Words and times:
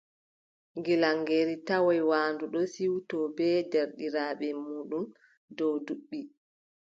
Gilaŋeeru 0.85 1.55
tawoy 1.67 2.01
waandu 2.09 2.45
ɗon 2.53 2.67
siwto 2.73 3.17
bee 3.35 3.57
deerɗiraaɓe 3.71 4.47
muuɗum 4.63 5.05
dow 5.57 5.73
duɓɓi. 5.85 6.19